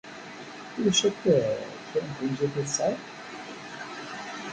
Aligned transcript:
Ulac 0.75 1.01
akk 1.07 1.19
kra 1.87 1.99
n 2.05 2.09
tlemmiẓt 2.15 2.41
ay 2.55 2.65
tesɛid. 2.65 3.01